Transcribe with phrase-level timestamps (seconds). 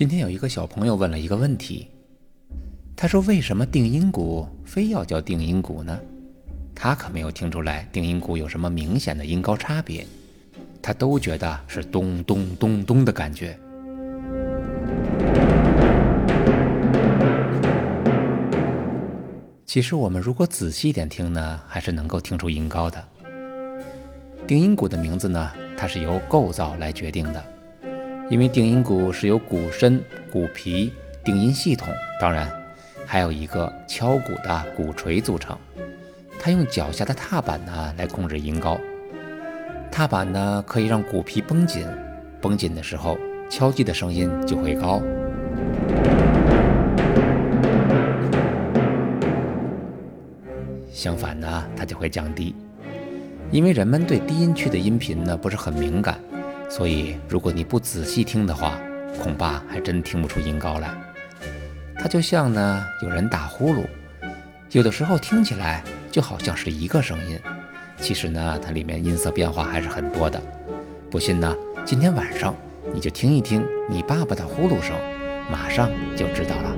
[0.00, 1.86] 今天有一个小朋友问了一个问题，
[2.96, 6.00] 他说：“为什么定音鼓非要叫定音鼓呢？”
[6.74, 10.06] 他可没有听出来定音鼓有什么明显的音高差别，
[10.80, 13.54] 他都觉得是咚咚咚咚的感觉。
[19.66, 23.06] 其实我们如果仔细一点听呢，还是能够听出音高的。
[24.46, 27.44] 定音鼓的名字呢，它是由构造来决定的。
[28.30, 30.92] 因为定音鼓是由鼓身、鼓皮、
[31.24, 32.48] 定音系统，当然
[33.04, 35.58] 还有一个敲鼓的鼓槌组成。
[36.38, 38.78] 它用脚下的踏板呢来控制音高。
[39.90, 41.84] 踏板呢可以让鼓皮绷紧，
[42.40, 43.18] 绷紧的时候
[43.50, 45.02] 敲击的声音就会高。
[50.92, 52.54] 相反呢，它就会降低。
[53.50, 56.16] 因为人们对低音区的音频呢不是很敏感。
[56.70, 58.78] 所以，如果你不仔细听的话，
[59.20, 60.88] 恐怕还真听不出音高来。
[61.96, 63.84] 它就像呢，有人打呼噜，
[64.70, 67.38] 有的时候听起来就好像是一个声音，
[67.98, 70.40] 其实呢，它里面音色变化还是很多的。
[71.10, 71.54] 不信呢，
[71.84, 72.54] 今天晚上
[72.94, 74.96] 你就听一听你爸爸的呼噜声，
[75.50, 76.76] 马上就知道了。